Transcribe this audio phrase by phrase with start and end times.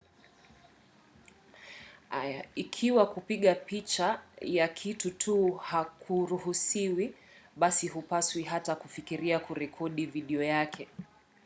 [2.55, 7.13] ikiwa kupiga picha ya kitu tu hakuruhusiwi
[7.55, 10.87] basi hupaswi hata kufikiria kurekodi video yake